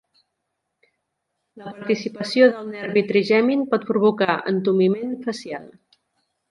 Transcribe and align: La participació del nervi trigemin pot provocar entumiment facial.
La 1.63 1.67
participació 1.67 2.49
del 2.55 2.73
nervi 2.77 3.05
trigemin 3.13 3.63
pot 3.75 3.87
provocar 3.93 4.41
entumiment 4.57 5.19
facial. 5.29 5.75